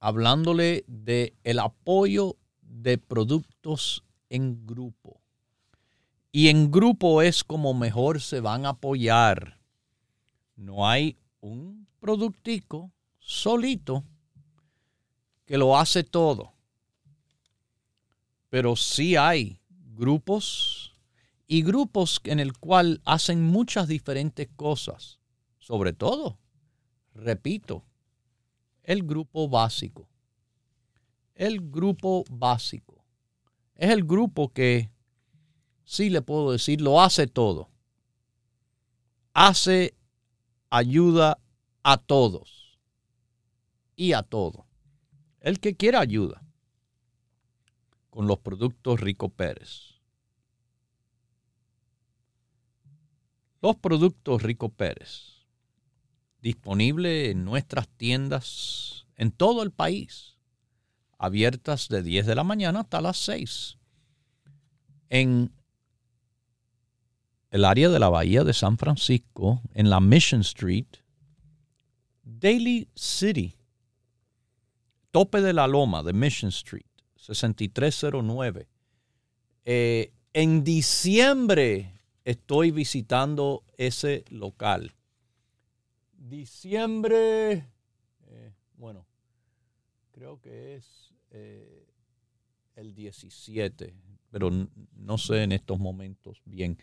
[0.00, 5.20] hablándole de el apoyo de productos en grupo.
[6.30, 9.58] Y en grupo es como mejor se van a apoyar.
[10.56, 14.04] No hay un productico solito
[15.46, 16.52] que lo hace todo.
[18.50, 19.60] Pero sí hay
[19.94, 20.94] grupos
[21.46, 25.18] y grupos en el cual hacen muchas diferentes cosas.
[25.58, 26.38] Sobre todo,
[27.14, 27.84] repito,
[28.82, 30.08] el grupo básico.
[31.34, 32.97] El grupo básico.
[33.78, 34.90] Es el grupo que,
[35.84, 37.70] sí le puedo decir, lo hace todo.
[39.32, 39.94] Hace
[40.68, 41.40] ayuda
[41.84, 42.80] a todos
[43.94, 44.66] y a todo.
[45.40, 46.42] El que quiera ayuda
[48.10, 49.94] con los productos Rico Pérez.
[53.60, 55.46] Los productos Rico Pérez,
[56.40, 60.37] disponible en nuestras tiendas en todo el país,
[61.18, 63.76] abiertas de 10 de la mañana hasta las 6.
[65.10, 65.52] En
[67.50, 70.86] el área de la Bahía de San Francisco, en la Mission Street,
[72.22, 73.54] Daily City,
[75.10, 78.68] tope de la loma de Mission Street, 6309.
[79.64, 84.92] Eh, en diciembre estoy visitando ese local.
[86.12, 87.66] Diciembre,
[88.26, 89.06] eh, bueno,
[90.12, 91.07] creo que es
[91.38, 91.86] eh,
[92.74, 93.94] el 17,
[94.30, 94.50] pero
[94.96, 96.78] no sé en estos momentos bien.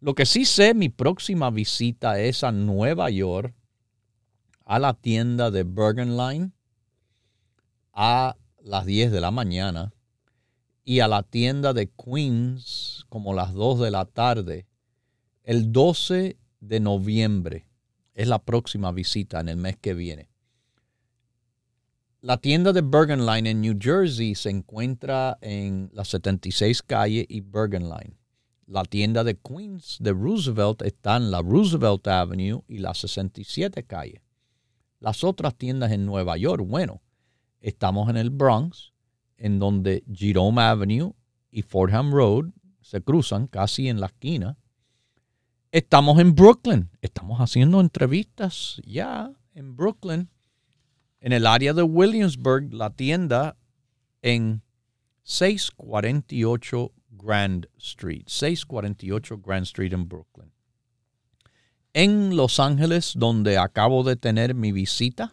[0.00, 3.54] Lo que sí sé, mi próxima visita es a Nueva York,
[4.64, 6.52] a la tienda de Bergen Line,
[7.92, 9.92] a las 10 de la mañana,
[10.84, 14.66] y a la tienda de Queens como las 2 de la tarde,
[15.42, 17.66] el 12 de noviembre.
[18.14, 20.30] Es la próxima visita en el mes que viene.
[22.20, 27.42] La tienda de Bergen Line en New Jersey se encuentra en la 76 calle y
[27.42, 28.18] Bergen Line.
[28.66, 34.20] La tienda de Queens de Roosevelt está en la Roosevelt Avenue y la 67 calle.
[34.98, 37.02] Las otras tiendas en Nueva York, bueno,
[37.60, 38.92] estamos en el Bronx,
[39.36, 41.14] en donde Jerome Avenue
[41.52, 42.46] y Fordham Road
[42.80, 44.58] se cruzan casi en la esquina.
[45.70, 50.28] Estamos en Brooklyn, estamos haciendo entrevistas ya en Brooklyn,
[51.20, 53.56] en el área de Williamsburg, la tienda
[54.22, 54.62] en
[55.22, 60.52] 648 Grand Street, 648 Grand Street en Brooklyn.
[61.92, 65.32] En Los Ángeles, donde acabo de tener mi visita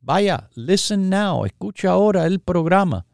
[0.00, 3.04] Vaya, listen now, escucha ahora el programa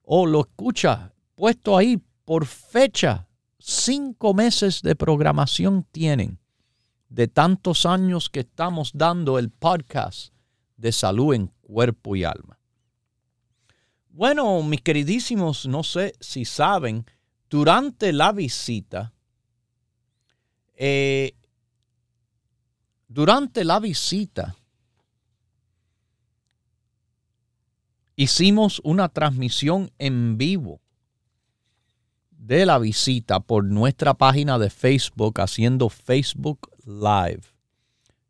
[0.00, 3.28] o lo escucha puesto ahí por fecha.
[3.58, 6.38] Cinco meses de programación tienen
[7.10, 10.32] de tantos años que estamos dando el podcast
[10.76, 12.58] de salud en cuerpo y alma.
[14.08, 17.04] Bueno, mis queridísimos, no sé si saben,
[17.48, 19.12] durante la visita,
[20.76, 21.34] eh,
[23.08, 24.56] durante la visita,
[28.14, 30.80] hicimos una transmisión en vivo
[32.30, 37.42] de la visita por nuestra página de Facebook haciendo Facebook Live.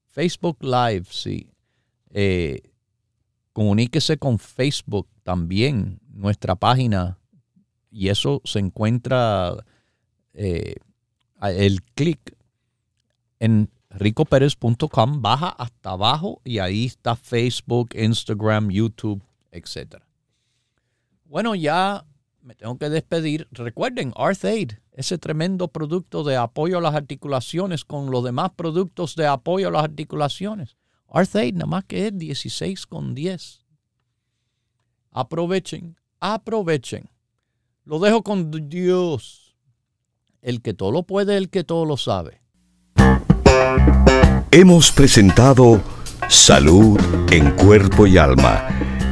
[0.07, 1.49] Facebook Live, sí.
[2.11, 2.63] Eh,
[3.53, 7.19] comuníquese con Facebook también, nuestra página,
[7.91, 9.65] y eso se encuentra
[10.35, 10.75] eh,
[11.43, 12.37] el clic
[13.39, 20.03] en ricoperez.com, baja hasta abajo y ahí está Facebook, Instagram, YouTube etc.
[21.25, 22.05] Bueno, ya
[22.43, 23.49] me tengo que despedir.
[23.51, 29.26] Recuerden, ArthAid, ese tremendo producto de apoyo a las articulaciones con los demás productos de
[29.26, 30.76] apoyo a las articulaciones.
[31.09, 33.64] ArthAid nada más que es 16 con 10.
[35.12, 37.11] Aprovechen, aprovechen.
[37.84, 39.57] Lo dejo con Dios.
[40.43, 42.41] El que todo lo puede, el que todo lo sabe.
[44.53, 45.80] Hemos presentado
[46.28, 46.99] Salud
[47.30, 48.80] en Cuerpo y Alma